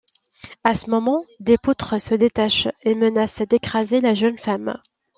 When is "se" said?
2.01-2.15